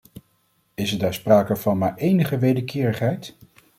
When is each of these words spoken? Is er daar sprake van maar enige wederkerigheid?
Is 0.73 0.91
er 0.93 0.99
daar 0.99 1.13
sprake 1.13 1.55
van 1.55 1.77
maar 1.77 1.95
enige 1.95 2.37
wederkerigheid? 2.37 3.35